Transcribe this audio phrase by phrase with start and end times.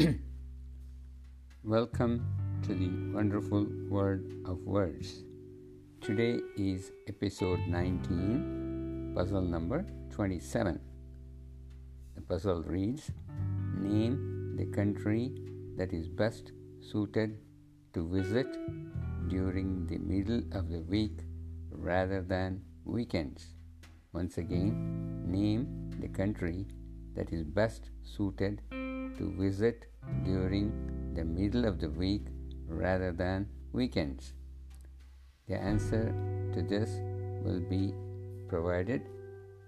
[1.62, 2.24] Welcome
[2.62, 5.24] to the wonderful world of words.
[6.00, 10.80] Today is episode 19, puzzle number 27.
[12.14, 13.10] The puzzle reads
[13.76, 15.34] Name the country
[15.76, 17.36] that is best suited
[17.92, 18.46] to visit
[19.28, 21.18] during the middle of the week
[21.70, 23.48] rather than weekends.
[24.14, 26.66] Once again, name the country
[27.14, 28.62] that is best suited
[29.18, 29.86] to visit
[30.24, 30.72] during
[31.14, 32.26] the middle of the week
[32.66, 34.34] rather than weekends.
[35.48, 36.14] The answer
[36.54, 37.00] to this
[37.42, 37.94] will be
[38.48, 39.02] provided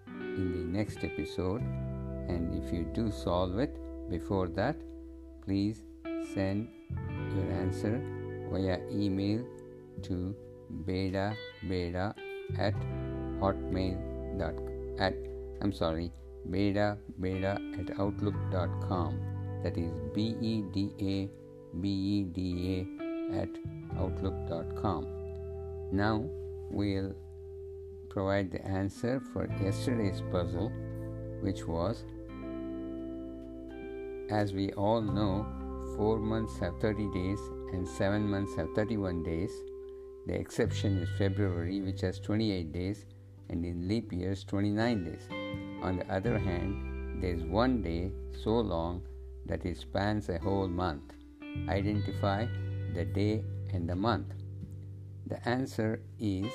[0.07, 1.63] in the next episode,
[2.29, 3.77] and if you do solve it
[4.09, 4.77] before that,
[5.45, 5.83] please
[6.35, 6.69] send
[7.35, 8.01] your answer
[8.53, 9.45] via email
[10.03, 10.35] to
[10.87, 11.35] beda
[11.69, 12.15] beda
[12.59, 12.75] at
[13.41, 13.99] hotmail
[14.39, 14.55] dot
[14.99, 15.15] at
[15.61, 16.13] I'm sorry
[16.51, 19.32] beda beda at outlook.com
[19.63, 21.31] that is b e d a
[21.81, 22.39] b e d
[22.77, 23.49] a at
[23.99, 25.07] outlook.com
[25.93, 26.25] now
[26.71, 27.15] we'll
[28.09, 30.71] provide the answer for yesterday's puzzle
[31.41, 32.05] which was
[34.31, 35.47] as we all know
[35.97, 37.39] 4 months have 30 days
[37.73, 39.51] and 7 months have 31 days.
[40.27, 43.05] The exception is February which has 28 days
[43.51, 45.29] and in leap years 29 days.
[45.83, 49.03] On the other hand, there is one day so long
[49.47, 51.15] that it spans a whole month.
[51.69, 52.47] Identify
[52.95, 54.35] the day and the month.
[55.27, 56.47] The answer is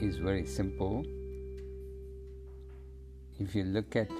[0.00, 1.04] is very simple.
[3.38, 4.10] If you look at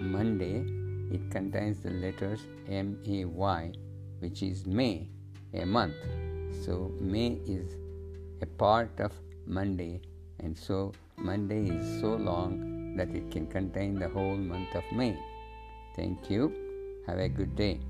[0.00, 0.64] Monday,
[1.10, 3.72] it contains the letters M A Y,
[4.20, 5.08] which is May,
[5.54, 5.96] a month.
[6.64, 7.76] So May is
[8.42, 9.12] a part of
[9.46, 10.00] Monday,
[10.38, 15.18] and so Monday is so long that it can contain the whole month of May.
[15.96, 16.69] Thank you.
[17.10, 17.80] Have a good day.